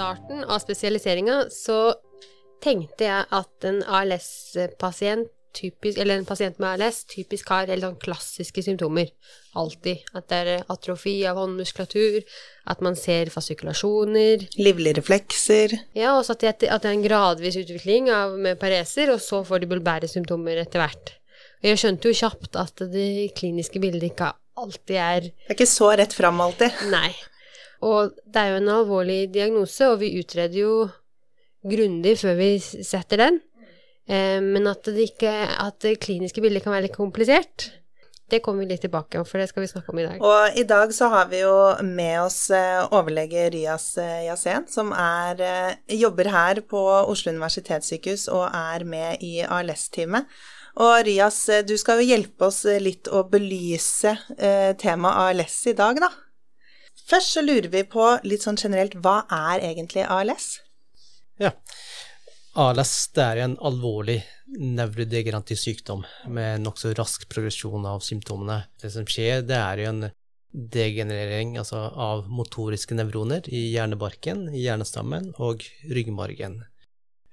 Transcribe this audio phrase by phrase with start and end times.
[0.00, 1.92] starten av spesialiseringa så
[2.64, 7.98] tenkte jeg at en ALS-pasient typisk, eller en pasient med ALS typisk har helt sånn
[8.00, 9.10] klassiske symptomer.
[9.58, 10.04] Alltid.
[10.16, 12.20] At det er atrofi av håndmuskulatur,
[12.70, 14.46] at man ser fasikulasjoner.
[14.62, 15.74] Livlige reflekser.
[15.98, 19.72] Ja, det, at det er en gradvis utvikling av, med pareser, og så får de
[19.72, 21.16] bulbære symptomer etter hvert.
[21.60, 24.30] Og jeg skjønte jo kjapt at det kliniske bildet ikke
[24.60, 26.86] alltid er Det er ikke så rett fram alltid.
[26.92, 27.10] Nei.
[27.86, 30.72] Og det er jo en alvorlig diagnose, og vi utreder jo
[31.64, 33.40] grundig før vi setter den.
[34.10, 37.70] Eh, men at det, ikke, at det kliniske bildet kan være litt komplisert,
[38.30, 40.20] det kommer vi litt tilbake om, for det skal vi snakke om i dag.
[40.22, 45.42] Og i dag så har vi jo med oss eh, overlege Ryas Yasen, som er,
[45.90, 50.30] jobber her på Oslo universitetssykehus og er med i ALS-teamet.
[50.80, 55.98] Og Ryas, du skal jo hjelpe oss litt å belyse eh, temaet ALS i dag,
[55.98, 56.12] da.
[57.10, 60.60] Først så lurer vi på litt sånn generelt, hva er egentlig ALS?
[61.40, 61.50] Ja,
[62.60, 68.62] ALS det er en alvorlig nevrodegenerativ sykdom med nokså rask progresjon av symptomene.
[68.82, 70.08] Det som skjer, det er jo en
[70.50, 76.60] degenerering altså av motoriske nevroner i hjernebarken, i hjernestammen og ryggmargen.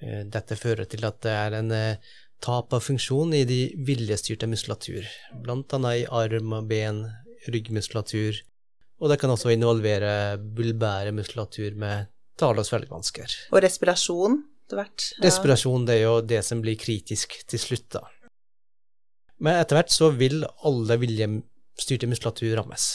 [0.01, 2.11] Eh, dette fører til at det er en eh,
[2.43, 5.07] tap av funksjon i de viljestyrte muskulatur,
[5.41, 7.07] blant annet i arm og ben,
[7.49, 8.37] ryggmuskulatur,
[8.99, 13.35] og det kan også involvere bulbære muskulatur med tale- og svelgevansker.
[13.51, 15.09] Og respirasjon etter hvert?
[15.17, 15.25] Ja.
[15.27, 18.03] Respirasjon det er jo det som blir kritisk til slutt, da.
[19.39, 22.87] Men etter hvert så vil alle viljestyrte muskulatur rammes.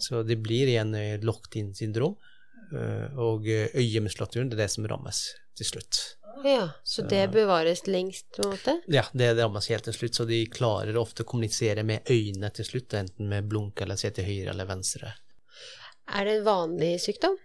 [0.00, 0.92] Så det blir igjen
[1.24, 2.16] locked-in-syndrom,
[2.72, 5.22] eh, og øyemuskulaturen det er det som rammes
[5.56, 6.00] til slutt.
[6.44, 8.80] Ja, Så det bevares lengst, på en måte?
[8.92, 12.68] Ja, det rammes helt til slutt, så de klarer ofte å kommunisere med øynene til
[12.68, 15.14] slutt, enten med blunk eller se til høyre eller venstre.
[16.06, 17.36] Er det en vanlig sykdom?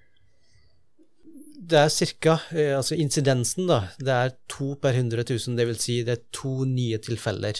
[1.72, 5.80] Det er cirka, eh, altså incidensen, da, det er to per 100 000, det vil
[5.80, 7.60] si det er to nye tilfeller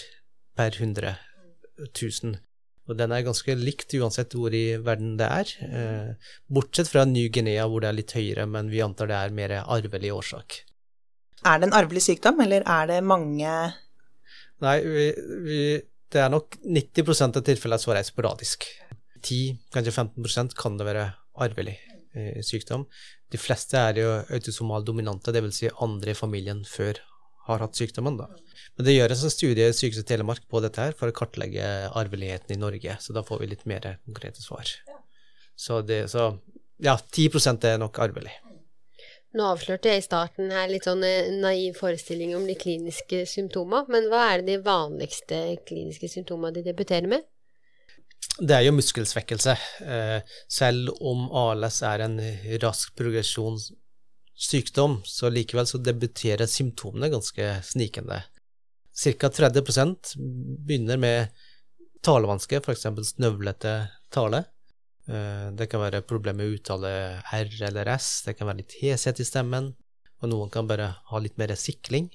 [0.58, 1.14] per 100
[1.78, 2.34] 000.
[2.90, 7.68] Og den er ganske likt uansett hvor i verden det er, eh, bortsett fra Ny-Guinea
[7.70, 10.58] hvor det er litt høyere, men vi antar det er mer arvelig årsak.
[11.46, 13.54] Er det en arvelig sykdom, eller er det mange
[14.62, 15.06] Nei, vi,
[15.42, 15.62] vi,
[16.14, 18.68] det er nok 90% av tilfellene svarer sporadisk.
[19.22, 21.06] 10, kanskje 15% kan det være
[21.42, 21.76] arvelig
[22.14, 22.86] eh, sykdom.
[23.32, 25.62] De fleste er jo autosomal dominante, dvs.
[25.62, 27.00] Si andre i familien før
[27.46, 28.18] har hatt sykdommen.
[28.20, 28.28] da.
[28.76, 32.54] Men det gjøres en studie i Sykehuset Telemark på dette her for å kartlegge arveligheten
[32.54, 34.68] i Norge, så da får vi litt mer konkrete svar.
[35.58, 36.30] Så, det, så
[36.82, 38.34] ja, 10% er nok arvelig.
[39.32, 43.88] Nå avslørte jeg i starten her litt sånn eh, naiv forestilling om de kliniske symptomene,
[43.88, 45.38] men hva er det de vanligste
[45.68, 47.24] kliniske symptomene de debuterer med?
[48.40, 49.56] Det er jo muskelsvekkelse.
[49.84, 52.16] Eh, selv om ALS er en
[52.62, 58.22] rask progresjonssykdom, så likevel så debuterer symptomene ganske snikende.
[58.92, 59.28] Ca.
[59.28, 60.14] 30%
[60.64, 61.44] begynner med
[62.04, 62.88] talevansker, f.eks.
[63.12, 63.76] snøvlete
[64.12, 64.44] tale.
[65.08, 66.92] Eh, det kan være problemer med å uttale
[67.36, 69.72] R eller S, det kan være litt heshet i stemmen,
[70.22, 72.10] og noen kan bare ha litt mer sikling.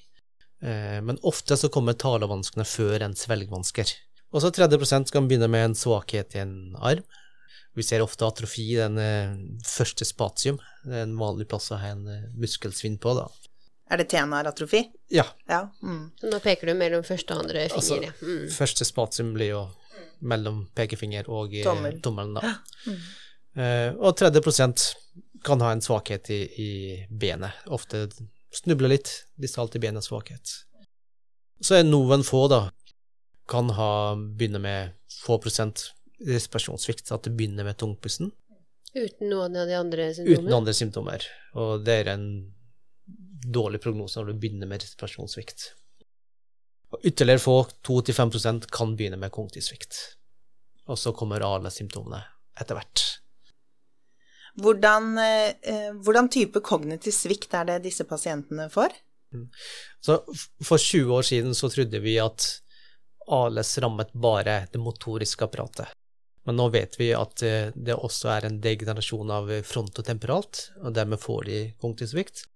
[0.62, 3.94] Eh, men ofte så kommer talevanskene før en svelgvansker.
[4.34, 7.04] Og så 30% kan begynne med en svakhet i en arm.
[7.78, 10.58] Vi ser ofte atrofi i den eh, første spatium.
[10.84, 12.04] Det er en vanlig plass å ha en
[12.36, 13.28] muskelsvinn på, da.
[13.88, 14.82] Er det tenaratrofi?
[15.08, 15.24] Ja.
[15.48, 15.62] ja.
[15.82, 16.10] Mm.
[16.20, 18.10] Så nå peker du mellom første og andre finger?
[18.10, 18.48] Altså, mm.
[18.52, 19.62] Første spatium blir jo
[20.28, 22.00] mellom pekefinger og eh, Tommel.
[22.04, 22.36] tommelen.
[22.36, 22.54] Da.
[22.86, 22.98] Mm.
[23.58, 24.74] Uh, og 30
[25.46, 26.70] kan ha en svakhet i, i
[27.08, 27.64] benet.
[27.72, 28.06] Ofte
[28.54, 30.52] snubler litt, distalt i benets svakhet.
[31.64, 32.66] Så er noen få, da,
[33.48, 34.94] kan ha begynne med
[35.24, 35.88] få prosent
[36.26, 38.32] respirasjonssvikt, at det begynner med tungpusten.
[38.94, 40.44] Uten noen av de andre symptomer?
[40.44, 41.26] Uten andre symptomer.
[41.60, 42.28] Og det er en
[43.48, 45.70] dårlig prognose når du begynner med respirasjonssvikt.
[46.96, 49.64] Og ytterligere få, 2-5% kan begynne med kognitiv
[50.88, 52.22] Og så kommer alle symptomene
[52.58, 53.04] etter hvert.
[54.58, 58.96] Hvordan, eh, hvordan, type kognitiv svikt er det disse pasientene får?
[59.32, 59.50] Mm.
[60.00, 60.24] Så
[60.64, 62.62] for 20 år siden så trodde vi at
[63.34, 65.94] ALS rammet bare det motoriske apparatet.
[66.48, 71.20] Men nå vet vi at eh, det også er en degenerasjon av frontotemporalt, og dermed
[71.20, 72.46] får de kognitiv svikt.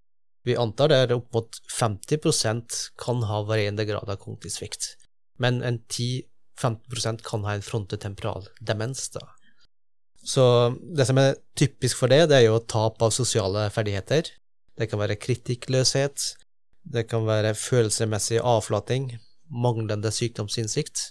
[0.49, 4.95] Vi antar det er opp mot 50% kan ha varierende grad av kognitiv svikt,
[5.39, 9.11] men en 10-15% kan ha en frontotemporal demens.
[9.15, 9.27] da.
[10.25, 10.45] Så
[10.97, 14.31] det som er typisk for det, det er jo tap av sosiale ferdigheter.
[14.79, 16.33] Det kan være kritikkløshet,
[16.83, 19.13] det kan være følelsesmessig avflating,
[19.53, 21.11] manglende sykdomsinnsikt.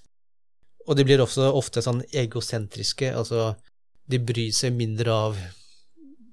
[0.89, 3.51] Og de blir også ofte sånn egosentriske, altså
[4.09, 5.41] de bryr seg mindre av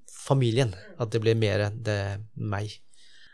[0.09, 0.73] familien.
[0.99, 2.01] At det blir mer det
[2.35, 2.73] meg.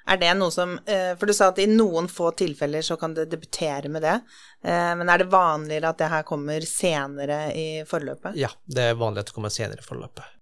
[0.06, 3.16] Er det noe som eh, For du sa at i noen få tilfeller så kan
[3.18, 4.20] det debutere med det.
[4.62, 8.38] Eh, men er det vanligere at det her kommer senere i forløpet?
[8.38, 10.36] Ja, det er vanlig at det kommer senere i forløpet.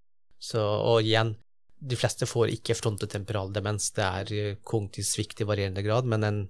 [0.43, 1.37] Så, og igjen,
[1.79, 3.91] de fleste får ikke frontotemporal demens.
[3.95, 6.43] Det er eh, kognitiv svikt i varierende grad, men en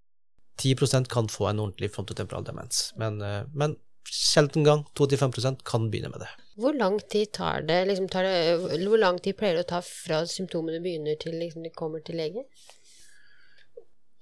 [0.61, 2.91] 10% kan få en ordentlig frontotemporal demens.
[2.99, 3.17] Men,
[3.53, 3.77] men
[4.09, 6.29] sjelden gang, 2-5% kan begynne med det.
[6.59, 9.81] Hvor lang tid tar det, liksom tar det Hvor lang tid pleier det å ta
[9.81, 12.45] fra symptomene begynner til liksom de kommer til lege?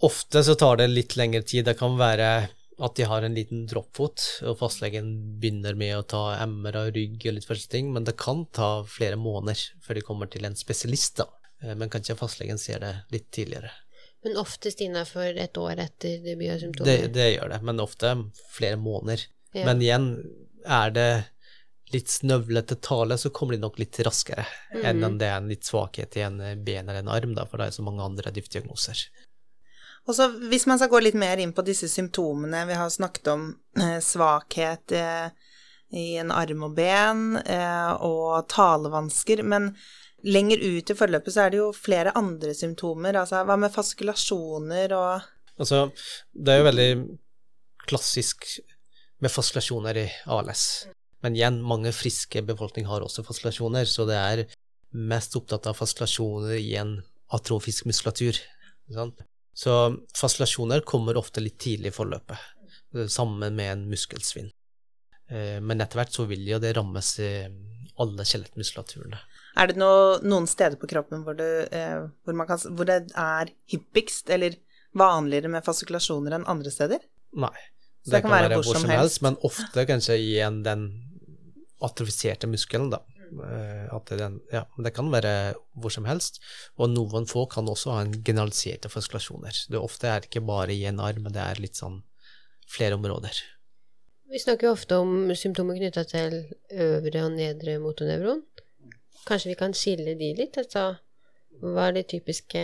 [0.02, 1.68] Ofte så tar det litt lengre tid.
[1.68, 2.32] Det kan være
[2.82, 5.12] at de har en liten droppfot, og fastlegen
[5.42, 8.72] begynner med å ta MR av rygg og litt forskjellige ting, men det kan ta
[8.90, 11.28] flere måneder før de kommer til en spesialist, da.
[11.62, 13.70] Eh, men kanskje fastlegen ser det litt tidligere.
[14.24, 16.92] Men oftest innafor et år etter debut av symptomer?
[16.92, 18.16] Det, det, gjør det, men ofte
[18.54, 19.24] flere måneder.
[19.56, 19.66] Ja.
[19.66, 20.12] Men igjen,
[20.66, 21.10] er det
[21.92, 24.86] litt snøvlete tale, så kommer de nok litt raskere mm.
[24.86, 27.60] enn om det er en litt svakhet i en ben eller en arm, da, for
[27.60, 29.02] det er så mange andre dyftdiagnoser.
[30.10, 33.28] Og så Hvis man skal gå litt mer inn på disse symptomene Vi har snakket
[33.36, 33.44] om
[33.78, 35.28] eh, svakhet eh,
[35.92, 39.42] i en arm og ben eh, og talevansker.
[39.44, 39.74] Men
[40.24, 43.18] lenger ut i forløpet så er det jo flere andre symptomer.
[43.22, 45.30] Altså hva med faskulasjoner og
[45.62, 45.92] Altså,
[46.34, 46.92] det er jo veldig
[47.86, 48.48] klassisk
[49.22, 50.64] med faskulasjoner i ALS.
[51.22, 54.42] Men igjen, mange friske befolkning har også faskulasjoner, så det er
[55.12, 56.96] mest opptatt av faskulasjoner i en
[57.36, 58.40] atrofisk muskulatur.
[58.96, 59.22] Sant?
[59.54, 59.76] Så
[60.18, 62.50] faskulasjoner kommer ofte litt tidlig i forløpet,
[63.12, 64.50] sammen med en muskelsvinn.
[65.30, 67.32] Eh, men etter hvert så vil jo det rammes i
[68.02, 69.20] alle skjelettmuskulaturene.
[69.60, 73.52] Er det noe, noen steder på kroppen hvor det, eh, hvor, kan, hvor det, er
[73.72, 74.56] hyppigst eller
[74.98, 77.04] vanligere med fasikulasjoner enn andre steder?
[77.36, 77.56] Nei.
[78.02, 80.88] Det, det, kan, være, være hvor som helst, helst, men ofte kanskje i en, den
[81.86, 83.04] atrofiserte muskelen, da.
[83.32, 86.42] Eh, at den, ja, det kan være hvor som helst,
[86.80, 89.64] og noen få kan også ha en generaliserte fasikulasjoner.
[89.72, 92.02] Det ofte er ikke bare i en arm, men det er litt sånn
[92.72, 93.36] flere områder.
[94.32, 96.38] Vi snakker ofte om symptomer knytta til
[96.72, 98.46] øvre og nedre motonevron.
[99.28, 100.58] Kanskje vi kan skille de litt?
[100.58, 100.96] Altså,
[101.62, 102.64] hva er det typiske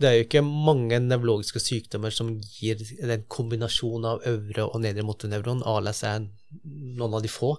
[0.00, 5.04] Det er jo ikke mange nevrologiske sykdommer som gir en kombinasjon av øvre og nedre
[5.04, 5.60] motonevron.
[5.68, 6.24] ALS er
[6.64, 7.52] noen av de få.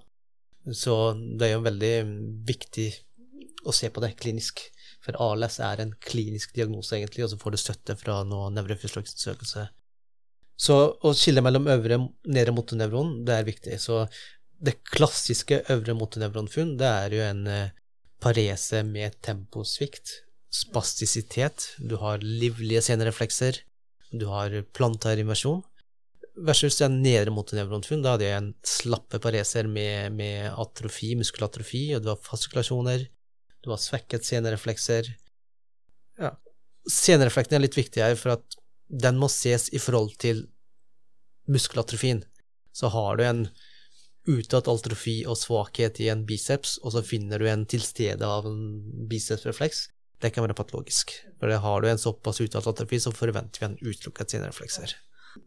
[0.73, 0.95] Så
[1.37, 1.95] det er jo veldig
[2.49, 2.87] viktig
[3.69, 4.63] å se på det klinisk.
[5.05, 9.69] For ALS er en klinisk diagnose, egentlig, og så får du støtte fra noe nevrofysiologisk.
[10.61, 13.77] Så å skille mellom øvre og nedre motonevron, det er viktig.
[13.81, 14.03] Så
[14.61, 17.77] det klassiske øvre motornevronfunn, det er jo en eh,
[18.21, 20.21] parese med temposvikt,
[20.51, 23.61] spastisitet, du har livlige senereflekser,
[24.11, 25.61] du har plantar inversjon,
[26.35, 28.03] versus en nedre motonevronfunn.
[28.03, 33.05] Da hadde jeg en slappe pareser med, med, atrofi, muskelatrofi, og du har fasikulasjoner,
[33.61, 35.11] du har svekket senereflekser.
[36.21, 36.35] Ja.
[36.89, 38.59] Senereflekten er litt viktig her, for at
[38.91, 40.45] den må ses i forhold til
[41.51, 42.23] muskelatrofien.
[42.75, 43.45] Så har du en
[44.29, 49.07] utad atrofi og svakhet i en biceps, og så finner du en tilstede av en
[49.09, 49.87] bicepsrefleks.
[50.21, 51.15] Det kan være patologisk.
[51.41, 54.93] For har du en såpass utad atrofi, så forventer vi en utelukket senereflekser.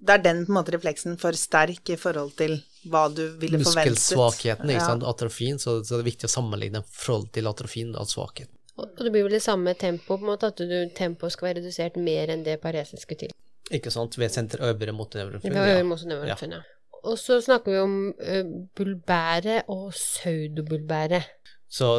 [0.00, 2.56] Det er den på en måte refleksen for sterk i forhold til
[2.88, 3.92] hva du ville forventet.
[3.92, 8.08] Muskelsvakheten, ikke sant, atrofien, så, så, det er viktig å sammenligne forhold til atrofien og
[8.10, 8.52] svakheten.
[8.80, 11.60] Og det blir vel det samme tempo, på en måte, at du, tempoet skal være
[11.60, 13.34] redusert mer enn det paresen skulle til.
[13.72, 15.54] Ikke sant, ved senter øvre motonevronfunn.
[15.54, 16.34] Ja.
[16.34, 16.64] ja.
[17.04, 21.28] Og så snakker vi om uh, bulbære og pseudobulbæret.
[21.68, 21.90] Så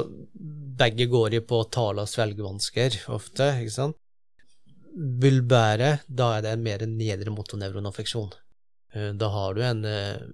[0.79, 4.01] begge går jo på tale- og svelgevansker ofte, ikke sant
[4.95, 8.31] bulbære, da er det en mer nedre motonevronaffeksjon.
[8.95, 10.27] Eh, da har du en eh,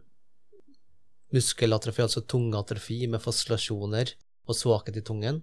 [1.34, 4.13] muskelatrofi, altså tungatrofi med fascilasjoner
[4.48, 5.42] og svakhet i tungen,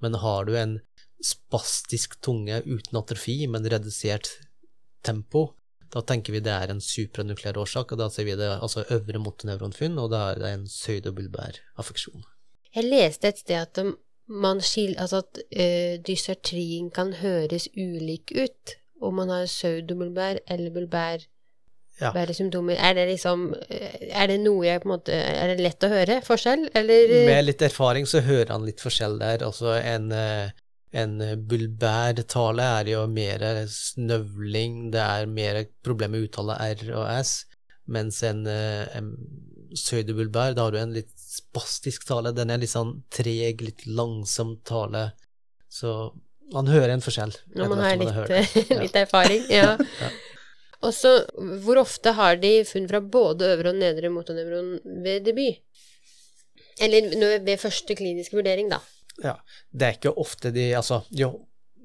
[0.00, 0.78] men har du en
[1.24, 4.30] spastisk tunge uten atrofi, men redusert
[5.04, 5.50] tempo,
[5.94, 9.20] da tenker vi det er en supranukleær årsak, og da ser vi det altså øvre
[9.22, 12.24] motonevronfunn, og da er det en pseudobulbær affeksjon.
[12.74, 13.82] Jeg leste et sted at
[14.26, 18.74] man skil, altså at uh, dysertrien kan høres ulik ut
[19.04, 21.28] om man har pseudobulbær eller bulbær
[22.00, 22.10] ja.
[22.10, 25.90] Er det liksom eh, Er det noe jeg på en måte Er det lett å
[25.92, 27.12] høre forskjell, eller?
[27.28, 29.44] Med litt erfaring så hører han litt forskjell der.
[29.46, 30.50] Altså en, eh,
[30.94, 31.16] en
[31.48, 37.32] bulbær tale er jo mer snøvling, det er mer problem med uttale R og S,
[37.90, 39.10] mens en, en
[39.74, 42.32] søydebulbær, da har du en litt spastisk tale.
[42.36, 45.08] Den er litt sånn treg, litt langsom tale.
[45.68, 46.12] Så
[46.54, 47.34] man hører en forskjell.
[47.56, 49.74] Når man har litt, litt erfaring, ja.
[50.02, 50.12] ja.
[50.84, 51.14] Og så,
[51.64, 55.62] hvor ofte har de funn fra både øvre og nedre motonevron ved debut?
[56.82, 58.80] Eller ved første kliniske vurdering, da.
[59.22, 59.36] Ja,
[59.70, 61.30] det er ikke ofte de Altså, jo,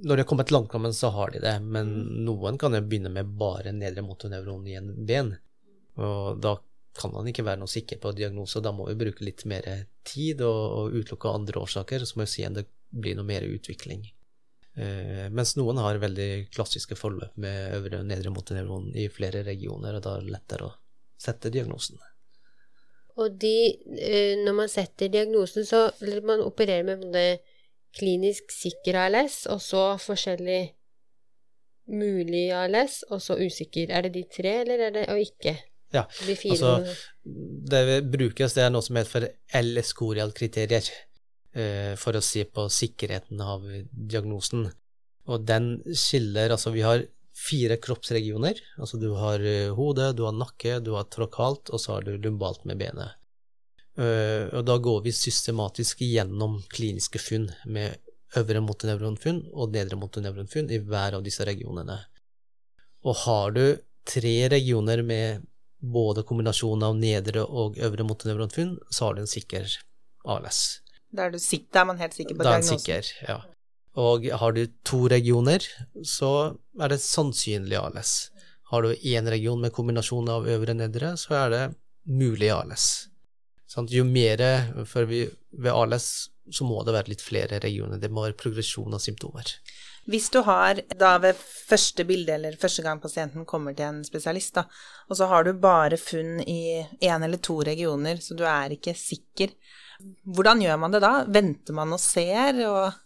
[0.01, 1.91] når de har kommet langt kommet, så har de det, men
[2.25, 5.35] noen kan jo begynne med bare nedre motornevron i en ben,
[5.99, 6.55] og da
[6.99, 9.67] kan man ikke være noe sikker på diagnose, da må vi bruke litt mer
[10.07, 13.45] tid og, og utelukke andre årsaker, så må vi si at det blir noe mer
[13.45, 14.07] utvikling.
[14.79, 19.97] Eh, mens noen har veldig klassiske forløp med øvre og nedre motornevron i flere regioner,
[19.97, 20.75] og da er det lettere å
[21.19, 21.99] sette diagnosen.
[23.19, 23.55] Og de,
[23.99, 27.23] eh, når man setter diagnosen, så eller man opererer med både
[27.97, 30.61] klinisk sikker ALS, og så forskjellig
[31.89, 33.89] mulig ALS, og så usikker.
[33.89, 35.57] Er det de tre, eller er det og ikke?
[35.93, 36.51] Ja, fire.
[36.53, 36.95] altså
[37.69, 39.25] det brukes, det er noe som heter for
[39.57, 40.89] LS-Corial-kriterier,
[41.57, 44.67] eh, for å se på sikkerheten av diagnosen.
[45.29, 47.03] Og den skiller Altså, vi har
[47.39, 48.59] fire kroppsregioner.
[48.77, 52.17] Altså du har hodet, hode, du har nakke, du har trokalt, og så har du
[52.17, 53.15] lumbalt med benet.
[53.99, 57.97] Eh, og da går vi systematisk gjennom kliniske funn med
[58.39, 61.97] øvre motonevronfunn og nedre motonevronfunn i hver av disse regionene.
[63.03, 63.63] Og har du
[64.07, 65.45] tre regioner med
[65.79, 69.67] både kombinasjon av nedre og øvre motonevronfunn, så har du en sikker
[70.27, 70.81] ALS.
[71.09, 72.77] Da er, du sik da er man helt sikker på diagnosen?
[72.85, 73.37] Da er man sikker, ja.
[73.97, 75.63] Og har du to regioner,
[76.05, 78.29] så er det sannsynlig ALS.
[78.69, 81.63] Har du én region med kombinasjon av øvre og nedre, så er det
[82.05, 83.07] mulig ALS.
[83.69, 84.41] Sånn, Jo mer
[84.85, 87.97] for vi, Ved ALS så må det være litt flere regioner.
[88.01, 89.49] Det må være progresjon av symptomer.
[90.09, 94.55] Hvis du har da ved første bilde, eller første gang pasienten kommer til en spesialist,
[94.57, 94.63] da,
[95.09, 98.95] og så har du bare funn i én eller to regioner, så du er ikke
[98.97, 99.53] sikker,
[100.25, 101.13] hvordan gjør man det da?
[101.29, 102.97] Venter man og ser, og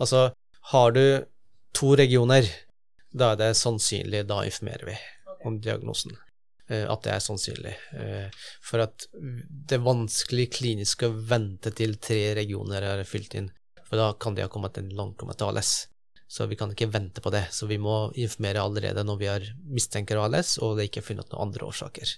[0.00, 0.32] Altså,
[0.72, 1.24] har du
[1.74, 2.46] to regioner,
[3.12, 4.98] da er det sannsynlig, da informerer vi
[5.44, 6.16] om diagnosen.
[6.68, 7.74] eh, At det er sannsynlig.
[7.98, 8.30] Eh,
[8.62, 13.50] For at det er vanskelig klinisk å vente til tre regioner er fylt inn,
[13.84, 15.88] for da kan det ha kommet en langkommet ALS.
[16.28, 17.48] Så vi kan ikke vente på det.
[17.52, 21.28] Så vi må informere allerede når vi har mistenker ALS, og det er ikke funnet
[21.28, 22.14] noen andre årsaker.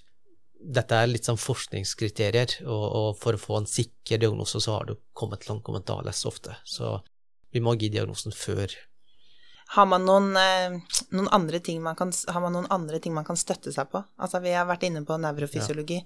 [0.65, 4.85] Dette er litt sånn forskningskriterier, og, og for å få en sikker diagnose, så har
[4.87, 6.55] du kommet langkommet ALS ofte.
[6.63, 7.01] Så
[7.55, 8.75] vi må gi diagnosen før.
[9.75, 10.75] har man noen, eh,
[11.15, 14.03] noen andre ting man kan, har man noen andre ting man kan støtte seg på?
[14.21, 15.97] Altså, vi har vært inne på nevrofysiologi.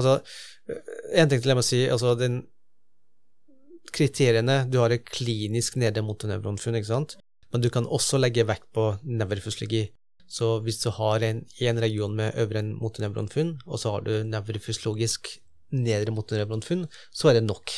[0.00, 0.14] Altså,
[1.12, 2.46] en ting til jeg må si, altså den
[3.92, 7.18] kriteriene Du har et klinisk nedre motornevronfunn, ikke sant?
[7.52, 9.90] Men du kan også legge vekt på nevrofysiologi.
[10.32, 15.28] Så hvis du har en, en region med øvre motornevronfunn, og så har du nevrofysiologisk
[15.76, 17.74] nedre motornevronfunn, så er det nok.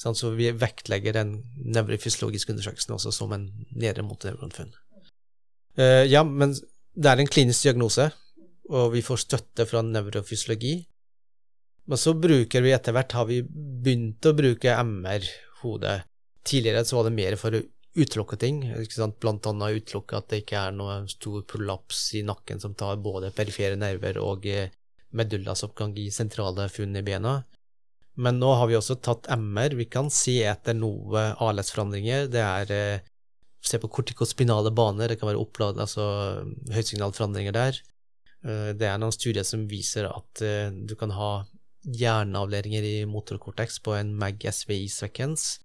[0.00, 4.72] Så vi vektlegger den nevrofysiologiske undersøkelsen også som en nedre motornevronfunn.
[5.76, 6.54] Eh, ja, men
[6.96, 8.08] det er en klinisk diagnose,
[8.72, 10.78] og vi får støtte fra nevrofysiologi.
[11.90, 15.98] Men så bruker vi etter hvert, har vi begynt å bruke MR-hode.
[16.48, 17.62] Tidligere så var det mer for å
[18.00, 18.62] utelukke ting,
[19.20, 23.32] blant annet utelukke at det ikke er noe stor prolaps i nakken som tar både
[23.34, 24.70] perifere nerver og eh,
[25.10, 27.40] medulla som kan gi sentrale funn i bena.
[28.20, 29.74] Men nå har vi også tatt MR.
[29.78, 32.28] Vi kan se etter noe ALS-forandringer.
[32.32, 33.06] Det er eh,
[33.60, 36.04] Se på kortikospinale baner, det kan være opplad, altså
[36.72, 37.80] høysignalforandringer der.
[38.44, 41.44] Eh, Det er noen studier som viser at eh, du kan ha
[41.84, 45.58] hjerneavleringer i motorkortex på en MAG-SVI-sekvens.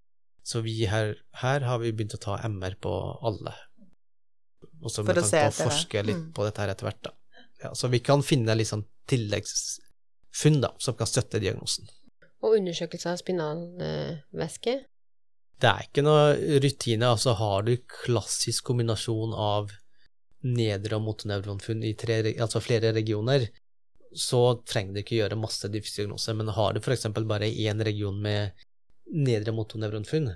[0.46, 2.92] Så vi her, her har vi begynt å ta MR på
[3.26, 3.56] alle.
[4.86, 6.32] Også med tanke på å forske litt Mm.
[6.36, 7.12] på dette her etter hvert, da.
[7.64, 11.88] Ja, så vi kan finne litt sånn tilleggsfunn da, som kan støtte diagnosen.
[12.44, 14.76] Og undersøkelse av spinalvæske.
[15.62, 19.72] Det er ikke noe rutine, altså har du klassisk kombinasjon av
[20.46, 23.48] nedre- og motornevronfunn i tre, altså flere regioner,
[24.16, 27.08] så trenger du ikke gjøre masse diffusdiagnose, men har du f.eks.
[27.28, 28.66] bare én region med
[29.16, 30.30] nedre motornevronfunn,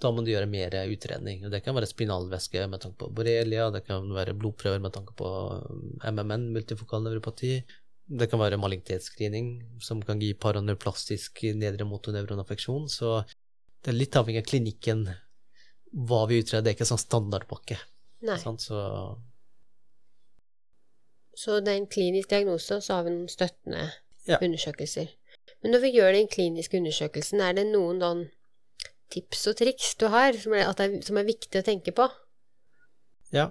[0.00, 1.46] da må du gjøre mer utredning.
[1.50, 5.28] Det kan være spinalvæske med tanke på borrelia, det kan være blodprøver med tanke på
[6.04, 7.58] MMN, multifokal nevropati,
[8.08, 13.24] det kan være malignitetsscreening som kan gi paraneoplastisk nedre motornevronaffeksjon, så
[13.82, 15.06] det er litt avhengig av klinikken
[16.06, 17.78] hva vi utreder, det er ikke sånn standardpakke.
[18.26, 18.36] Nei.
[18.42, 18.60] Sant?
[18.64, 18.78] Så
[21.36, 23.92] Så det er en klinisk diagnose, og så har vi noen støttende
[24.26, 24.38] Ja.
[24.42, 25.08] undersøkelser.
[25.62, 28.30] Men når vi gjør den kliniske undersøkelsen, er det noen sånn
[29.10, 30.72] tips og triks du har som er,
[31.02, 32.08] som er viktig å tenke på?
[33.32, 33.50] ja,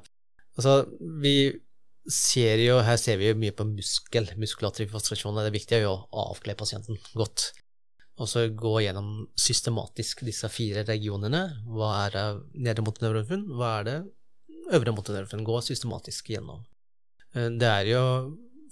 [0.58, 0.88] altså
[1.22, 1.60] vi
[2.12, 5.96] ser jo, her ser vi jo mye på muskel, muskulatur frustrasjon, det er viktig å
[6.26, 7.50] avkle pasienten godt.
[8.22, 11.42] Og så gå gjennom systematisk disse fire regionene.
[11.68, 12.26] Hva er det
[12.68, 13.98] nedre motornevronfunn, hva er det
[14.78, 15.44] øvre motornevronfunn?
[15.48, 16.64] Gå systematisk gjennom.
[17.34, 18.04] Eh, Det er jo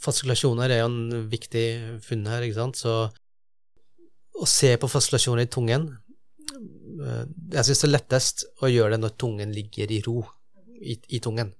[0.03, 3.07] Faskulasjoner er jo en viktig funn her, ikke sant, så
[4.35, 7.23] å se på faskulasjoner i tungen eh,
[7.53, 10.17] Jeg syns det er lettest å gjøre det når tungen ligger i ro
[10.81, 11.53] i, i tungen.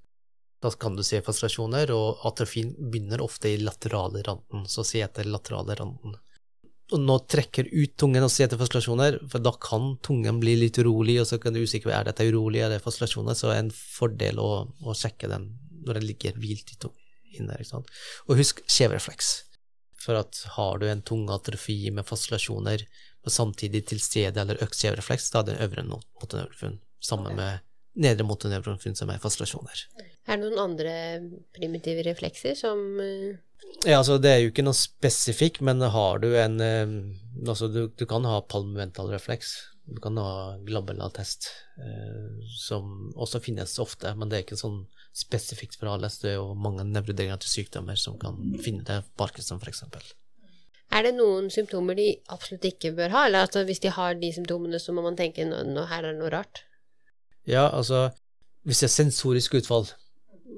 [0.64, 5.28] Da kan du se frustrasjoner, og atrofien begynner ofte i laterale randen, så se etter
[5.28, 6.16] laterale randen.
[6.94, 10.80] Og nå trekker ut tungen og se etter frustrasjoner, for da kan tungen bli litt
[10.80, 13.64] urolig, og så kan du usikker er dette urolig, er det fascinasjoner, så er det
[13.66, 14.52] en fordel å,
[14.88, 15.50] å sjekke den
[15.84, 17.00] når den ligger hvilt i tungen.
[17.34, 17.58] Inne,
[18.30, 19.34] og husk kjeverefleks.
[20.00, 22.86] For at har du en tungatrofi med fascinasjoner,
[23.24, 27.64] og samtidig til stede eller økt kjeverefleks, da er det øvre motoneurofunn, sammen med
[27.94, 29.84] nedre motoneurofunn som er fascinasjoner.
[30.26, 30.94] Er det noen andre
[31.56, 33.34] primitive reflekser som uh...
[33.84, 36.98] Ja, altså det er jo ikke noe spesifikk, men har du en uh,
[37.50, 39.56] Altså du, du, kan ha palmamental refleks.
[39.90, 41.50] Du kan ha glabellatest,
[41.82, 44.84] uh, som også finnes ofte, men det er ikke sånn
[45.14, 46.20] spesifikt for ALS.
[46.22, 49.84] Det er jo mange nevrodegenerative sykdommer som kan finne det, Parkinson f.eks.
[50.94, 54.30] Er det noen symptomer de absolutt ikke bør ha, eller altså hvis de har de
[54.36, 56.64] symptomene, så må man tenke nå her er det noe rart?
[57.50, 58.10] Ja, altså
[58.64, 59.90] hvis det er sensorisk utfall,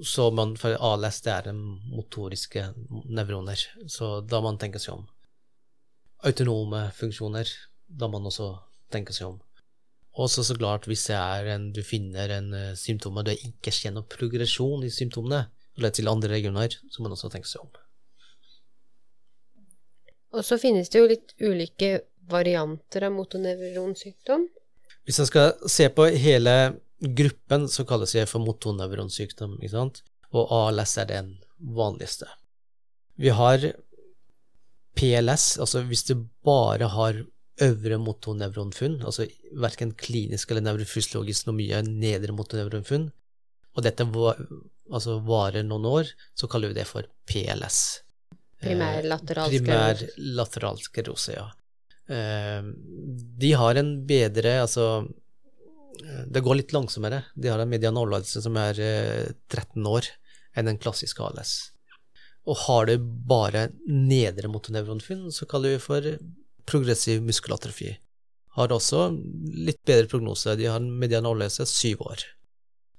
[0.05, 2.67] så man, for ALS det er motoriske
[3.09, 5.07] nevroner, så da man tenker seg om.
[6.25, 7.49] Autonome funksjoner,
[7.87, 8.51] da man også
[8.93, 9.39] tenker seg om.
[10.15, 14.07] Og så klart, hvis en, du finner en uh, symptom og det ikke skjer noen
[14.07, 17.73] progresjon i symptomene, eller til andre regioner, så må man også tenke seg om.
[20.35, 21.89] Og så finnes det jo litt ulike
[22.31, 24.47] varianter av motonevronsykdom.
[25.05, 26.55] Hvis jeg skal se på hele
[26.99, 30.03] gruppen så kalles jeg for motonevronsykdom, ikke sant?
[30.35, 31.31] og ALS er den
[31.75, 32.27] vanligste.
[33.15, 33.63] Vi har
[34.95, 37.21] PLS, altså hvis du bare har
[37.63, 43.09] øvre motonevronfunn, altså verken klinisk eller nevrofysiologisk noe mye nedre motonevronfunn,
[43.75, 44.39] og dette var,
[44.91, 47.81] altså varer noen år, så kaller vi det for PLS.
[48.63, 50.09] Primær lateral sklerose.
[50.09, 51.47] Primær lateral sklerose, ja.
[52.07, 52.67] Eh,
[53.41, 55.05] de har en bedre, altså
[56.27, 57.23] det går litt langsommere.
[57.35, 58.79] De har en median overlevelse som er
[59.49, 60.09] 13 eh, år
[60.55, 61.55] enn en klassisk ALS.
[62.45, 66.09] Og har du bare nedre motonevronfunn, så kaller vi for
[66.69, 67.95] progressiv muskelatrofi.
[68.55, 69.09] Har også
[69.67, 70.55] litt bedre prognose.
[70.55, 72.25] De har en median overlevelse syv år.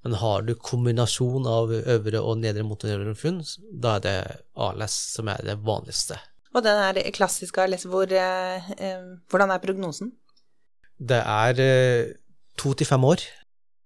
[0.05, 3.41] Men har du kombinasjon av øvre og nedre motonevronfunn,
[3.73, 4.19] da er det
[4.67, 6.19] ALS som er det vanligste.
[6.55, 10.13] Og den er klassiske ALS, hvor, eh, eh, hvordan er prognosen?
[10.97, 12.15] Det er eh,
[12.57, 13.25] to til fem år,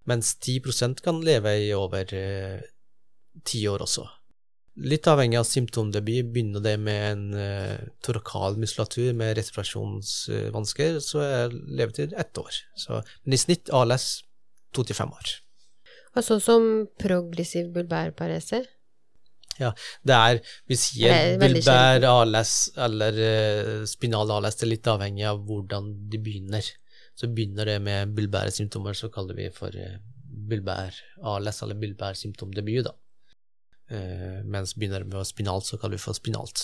[0.07, 2.63] mens 10% kan leve i over eh,
[3.45, 4.07] ti år også.
[4.81, 6.31] Litt avhengig av symptomdebut.
[6.33, 12.55] Begynner det med en torakal muskulatur med respirasjonsvansker, så er levetid ett år.
[12.79, 14.23] Så, men i snitt ALS
[14.73, 15.35] to til fem år.
[16.17, 16.69] Og sånn som
[17.03, 18.63] progressiv bulbærparese?
[19.61, 19.71] Ja,
[20.07, 20.39] det er
[20.71, 26.21] Vi sier bulbær ALS eller uh, spinal ALS, det er litt avhengig av hvordan de
[26.23, 26.71] begynner.
[27.19, 29.99] Så begynner det med bulbære symptomer, så kaller vi for eh,
[30.49, 30.95] bulbær
[31.29, 32.95] ALS, eller bulbær symptomdebut, da.
[33.91, 36.63] Uh, mens begynner det med spinalt, så kaller vi for spinalt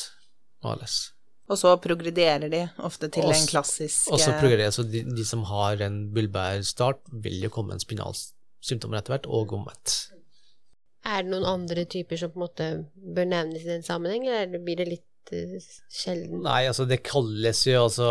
[0.65, 1.11] ALS.
[1.47, 5.25] Og så progrederer de ofte til også, en klassisk Og så progrederer så de, de,
[5.27, 9.99] som har en bulbærstart, vil jo komme en spinalsymptomer etter hvert, og omvendt.
[11.07, 14.63] Er det noen andre typer som på en måte bør nevnes i den sammenheng, eller
[14.63, 15.59] blir det litt uh,
[15.93, 16.41] sjelden?
[16.47, 18.09] Nei, altså det kalles jo altså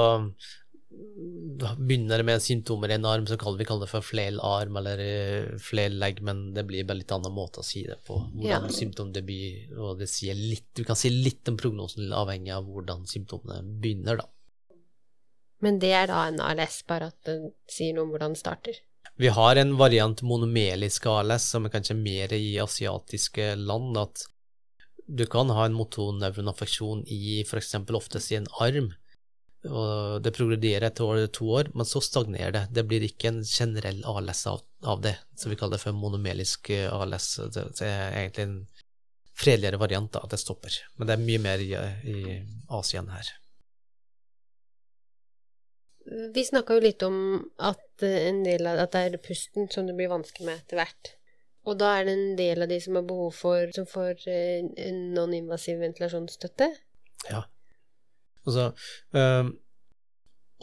[1.76, 5.58] begynner det med symptomer i en arm, så kaller vi det for flelarm eller eh,
[5.62, 8.18] flerlegg, men det blir bare litt annen måte å si det på.
[8.36, 8.76] Hvordan ja.
[8.80, 13.62] symptomdebut Og det sier litt Du kan si litt om prognosen, avhengig av hvordan symptomene
[13.82, 14.30] begynner, da.
[15.64, 17.38] Men det er da en ALS, bare at det
[17.72, 18.82] sier noe om hvordan det starter?
[19.16, 23.96] Vi har en variant monomelisk ALS, som er kanskje mer i asiatiske land.
[23.98, 24.26] At
[25.08, 27.76] du kan ha en motonevronaffeksjon i f.eks.
[27.96, 28.92] oftest i en arm,
[29.66, 32.66] og det progrederer etter år, to år, men så stagnerer det.
[32.76, 36.70] Det blir ikke en generell ALS av, av det, som vi kaller det for monomelisk
[36.76, 37.30] eh, ALS.
[37.56, 38.60] Det, det er egentlig en
[39.36, 40.76] fredeligere variant av at det stopper.
[41.00, 41.72] Men det er mye mer i,
[42.12, 43.32] i Asia enn her.
[46.36, 47.18] Vi snakka jo litt om
[47.58, 51.14] at en del av at det er pusten som det blir vanskelig med etter hvert.
[51.66, 54.66] Og da er det en del av de som har behov for som får eh,
[55.16, 56.68] non-invasiv ventilasjonsstøtte?
[57.32, 57.46] Ja.
[58.46, 58.68] Altså,
[59.18, 59.56] um,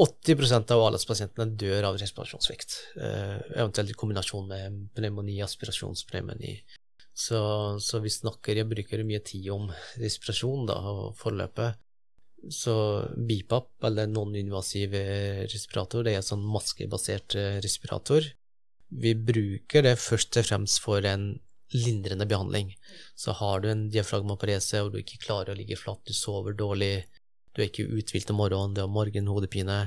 [0.03, 6.55] 80% av ALS-pasientene dør av respirasjonssvikt, uh, eventuelt i kombinasjon med pneumoni, aspirasjonspneumoni.
[7.13, 7.41] Så,
[7.83, 9.67] så, vi snakker, jeg bruker mye tid om
[10.01, 11.83] respirasjon da, og forløpet.
[12.51, 12.75] Så
[13.17, 14.95] BIPAP, eller non-invasiv
[15.53, 18.27] respirator, det er en sånn maskebasert eh, respirator.
[18.93, 21.37] Vi bruker det først og fremst for en
[21.73, 22.75] lindrende behandling.
[23.15, 27.07] Så har du en diafragmaparese og du ikke klarer å ligge flatt, du sover dårlig,
[27.55, 29.85] du er ikke uthvilt om morgenen, du har morgenhodepine,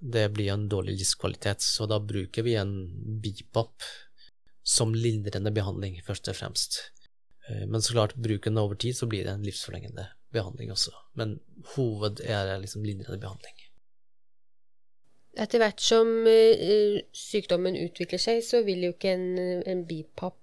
[0.00, 2.70] Det blir en dårlig livskvalitet, så da bruker vi en
[3.20, 3.84] BIPAP
[4.64, 6.78] som lindrende behandling, først og fremst.
[7.48, 10.92] Eh, men så klart, bruken over tid, så blir det en livsforlengende behandling også.
[11.18, 11.38] Men
[11.74, 13.56] hoved er liksom lindrende behandling.
[15.40, 20.36] Etter hvert som uh, sykdommen utvikler seg, så vil jo ikke en, en BIPAP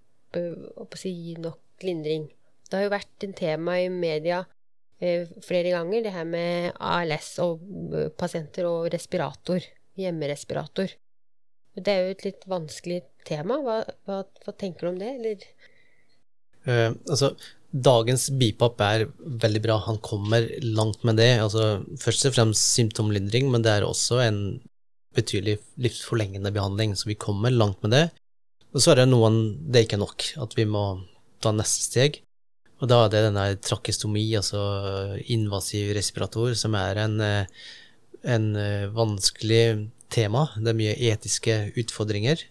[1.00, 2.28] si, gi nok lindring.
[2.68, 4.44] Det har jo vært en tema i media
[4.98, 7.62] flere ganger, det her med ALS og
[8.18, 9.62] pasienter og respirator,
[9.98, 10.96] hjemmerespirator.
[11.78, 13.60] Det er jo et litt vanskelig tema.
[13.62, 15.46] Hva, hva, hva tenker du om det, eller?
[17.08, 17.36] altså,
[17.72, 19.06] dagens BIPAP er
[19.44, 19.78] veldig bra.
[19.88, 21.34] Han kommer langt med det.
[21.44, 24.42] Altså, først og fremst symptomlindring, men det er også en
[25.18, 28.06] betydelig livsforlengende behandling, så vi kommer langt med det.
[28.74, 30.86] Og så er det noen det er ikke nok, at vi må
[31.44, 32.22] ta neste steg.
[32.78, 34.62] Og da er det denne trakestomi, altså
[35.34, 37.46] invasiv respirator, som er en, eh,
[38.24, 40.46] en eh, vanskelig tema.
[40.56, 42.44] Det er mye etiske utfordringer.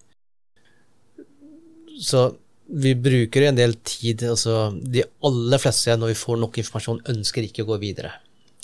[2.03, 7.05] Så vi bruker en del tid altså De aller fleste, når vi får nok informasjon,
[7.13, 8.13] ønsker ikke å gå videre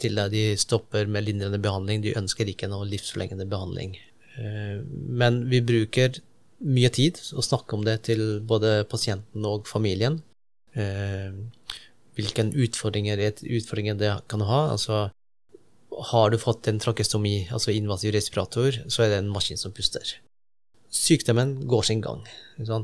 [0.03, 0.19] til.
[0.33, 2.03] De stopper med lindrende behandling.
[2.03, 3.95] De ønsker ikke noe livsforlengende behandling.
[4.39, 4.83] Eh,
[5.23, 6.19] men vi bruker
[6.63, 10.21] mye tid å snakke om det til både pasienten og familien.
[10.75, 11.31] Eh,
[12.19, 14.65] hvilke utfordringer, utfordringer det kan ha.
[14.75, 15.07] Altså,
[16.13, 20.17] har du fått en trakestomi, altså invasiv respirator, så er det en maskin som puster.
[20.93, 22.27] Sykdommen går sin gang.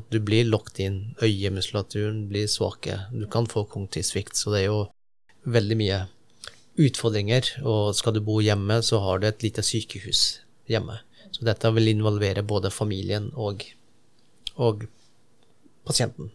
[0.09, 4.79] Du blir lukket inn, øyemuskulaturen blir svake, du kan få kognitiv så det er jo
[5.45, 5.99] veldig mye
[6.79, 10.97] utfordringer, og skal du bo hjemme, så har du et lite sykehus hjemme.
[11.31, 13.63] Så dette vil involvere både familien og,
[14.57, 14.87] og
[15.85, 16.31] pasienten.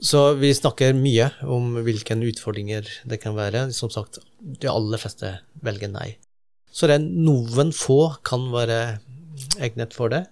[0.00, 3.66] Så vi snakker mye om hvilke utfordringer det kan være.
[3.74, 5.34] Som sagt, de aller fleste
[5.66, 6.12] velger nei.
[6.70, 9.00] Så det er noen få kan være
[9.58, 10.28] egnet for det,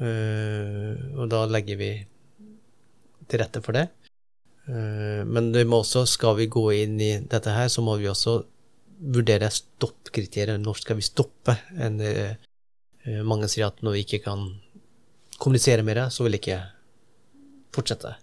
[0.00, 1.90] og da legger vi
[3.30, 3.88] til rette for det.
[4.66, 8.08] Eh, men vi må også, skal vi gå inn i dette her, så må vi
[8.10, 8.38] også
[9.14, 10.58] vurdere stoppkriterier.
[10.60, 11.56] Når skal vi stoppe?
[11.76, 12.36] En, eh,
[13.22, 14.46] mange sier at når vi ikke kan
[15.38, 16.62] kommunisere med det, så vil jeg ikke
[17.74, 18.14] fortsette.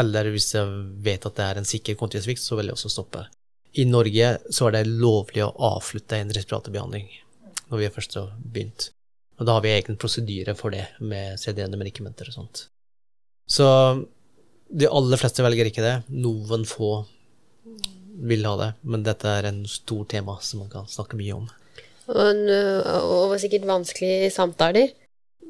[0.00, 0.66] Eller hvis jeg
[1.04, 3.26] vet at det er en sikker kontinuitetssvikt, så vil jeg også stoppe.
[3.74, 7.06] I Norge så er det lovlig å avslutte en respiratorbehandling
[7.70, 8.90] når vi først har begynt.
[9.42, 12.60] Og da har vi egen prosedyre for det, med CD-ende medikamenter og sånt.
[13.50, 13.66] Så
[14.70, 15.96] de aller fleste velger ikke det.
[16.14, 16.92] Noen få
[18.22, 21.50] vil ha det, men dette er en stor tema som man kan snakke mye om.
[22.12, 22.46] Og,
[22.86, 24.94] og sikkert vanskelige samtaler?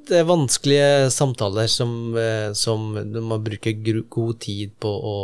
[0.08, 3.76] Det er vanskelige samtaler som, eh, som man bruker
[4.08, 5.16] god tid på å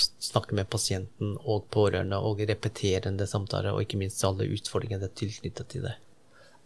[0.00, 5.84] snakke med pasienten og pårørende og repeterende samtaler, og ikke minst alle utfordringene tilknyttet til
[5.84, 5.98] det.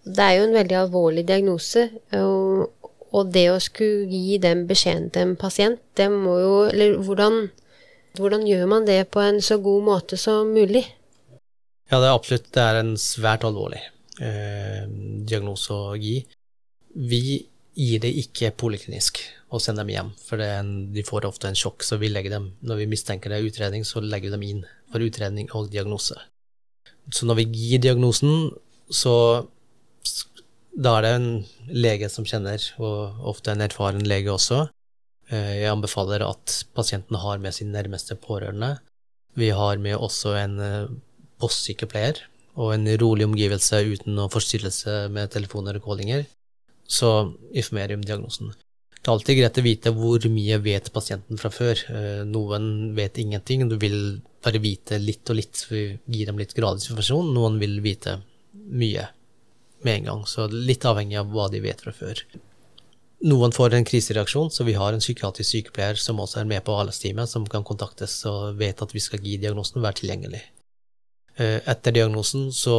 [0.04, 1.86] Det er jo en veldig alvorlig diagnose,
[2.18, 6.98] og, og det å skulle gi den beskjeden til en pasient, det må jo Eller
[7.06, 7.48] hvordan,
[8.18, 10.84] hvordan gjør man det på en så god måte som mulig?
[11.90, 13.80] Ja, det er absolutt Det er en svært alvorlig
[14.20, 14.84] eh,
[15.24, 16.18] diagnose å gi.
[16.94, 17.24] Vi
[17.74, 19.22] gir det ikke poliklinisk
[19.54, 22.52] og sender dem hjem, for en, de får ofte en sjokk, så vi legger dem
[22.66, 26.16] Når vi mistenker det er utredning, så legger vi dem inn for utredning og diagnose.
[27.12, 28.50] Så når vi gir diagnosen,
[28.90, 29.14] så
[30.74, 31.28] da er det en
[31.70, 34.64] lege som kjenner, og ofte en erfaren lege også.
[35.30, 38.76] Eh, jeg anbefaler at pasienten har med sin nærmeste pårørende.
[39.38, 40.92] Vi har med også en eh,
[41.42, 42.20] postsykepleier
[42.54, 46.26] og en rolig omgivelse uten noen forstyrrelse med telefoner og callinger.
[46.84, 48.52] Så informer om diagnosen.
[49.04, 51.80] Det er alltid greit å vite hvor mye vet pasienten fra før.
[51.92, 53.98] Eh, noen vet ingenting, du vil
[54.44, 57.34] bare vite litt og litt, vi gir dem litt gradvis informasjon.
[57.36, 58.18] Noen vil vite
[58.74, 59.08] mye
[59.86, 62.24] med en gang, så litt avhengig av hva de vet fra før.
[63.24, 66.74] Noen får en krisereaksjon, så vi har en psykiatrisk sykepleier som også er med på
[66.76, 70.42] ALS-teamet, som kan kontaktes og vet at vi skal gi diagnosen og være tilgjengelig.
[71.40, 72.76] Eh, etter diagnosen så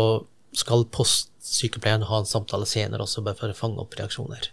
[0.56, 4.52] skal postsykepleieren ha en samtale senere også, bare for å fange opp reaksjoner.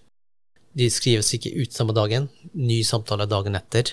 [0.73, 3.93] De skrives ikke ut samme dagen, ny samtale dagen etter,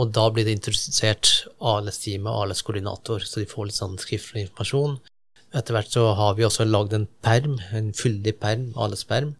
[0.00, 1.30] og da blir det introdusert
[1.62, 4.98] ALS-teamet, og ALS-koordinator, så de får litt sånn skriftlig informasjon,
[5.56, 9.34] etter hvert så har vi også lagd en perm, en fyldig perm, ALS-perm,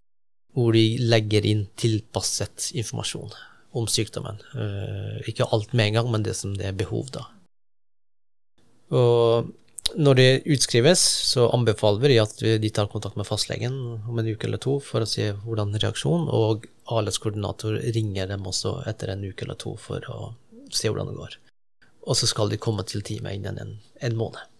[0.55, 3.31] hvor de legger inn tilpasset informasjon
[3.77, 4.41] om sykdommen.
[4.51, 7.23] Uh, ikke alt med en gang, men det som det er behov, da.
[8.91, 9.47] Og
[9.95, 13.73] når det utskrives, så anbefaler vi at de tar kontakt med fastlegen
[14.07, 18.81] om en uke eller to for å se hvordan reaksjon, og ALS-koordinator ringer dem også
[18.91, 20.33] etter en uke eller to for å
[20.71, 21.39] se hvordan det går.
[22.07, 24.50] Og så skal de komme til teamet innen en, en måned.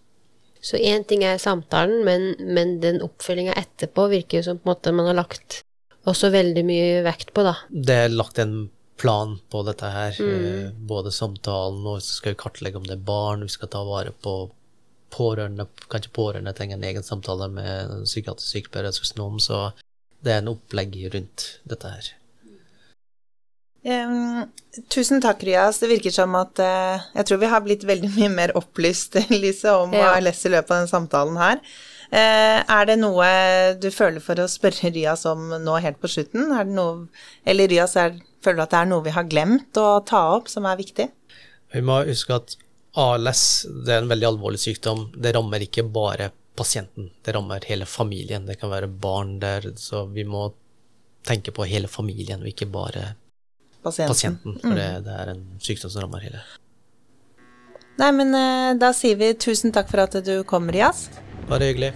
[0.61, 4.73] Så én ting er samtalen, men, men den oppfølginga etterpå virker jo som på en
[4.75, 5.63] måte man har lagt
[6.09, 7.55] også veldig mye vekt på, da.
[7.69, 8.69] Det er lagt en
[9.01, 10.17] plan på dette her.
[10.21, 10.45] Mm.
[10.45, 13.83] eh, Både samtalen, og så skal vi kartlegge om det er barn, vi skal ta
[13.87, 14.35] vare på
[15.11, 15.67] pårørende.
[15.91, 19.71] Kanskje pårørende trenger en egen samtale med psykiatrisk sykepleier eller sosionom, så
[20.21, 22.11] det er en opplegg rundt dette her.
[23.83, 24.45] Em,
[24.93, 25.79] tusen takk, Rias.
[25.81, 29.73] Det virker som at uh, jeg tror vi har blitt veldig mye mer opplyst, Lise,
[29.73, 30.13] om Ja.
[30.15, 31.63] ALS i løpet av denne samtalen her.
[32.11, 33.27] Uh, er det noe
[33.81, 36.51] du føler for å spørre Rias om nå helt på slutten?
[36.53, 37.07] Er det noe,
[37.47, 40.51] eller Rias, er, føler du at det er noe vi har glemt å ta opp
[40.51, 41.07] som er viktig?
[41.71, 42.57] Vi må huske at
[42.99, 43.43] ALS
[43.85, 45.07] det er en veldig alvorlig sykdom.
[45.15, 48.45] Det rammer ikke bare pasienten, det rammer hele familien.
[48.45, 50.49] Det kan være barn der, så vi må
[51.25, 53.13] tenke på hele familien, og ikke bare
[53.83, 54.13] Pasienten.
[54.13, 54.57] pasienten.
[54.61, 56.41] For det, det er en sykdom som rammer hele.
[58.01, 61.09] Nei, men eh, da sier vi tusen takk for at du kom, Rias.
[61.49, 61.91] Bare hyggelig.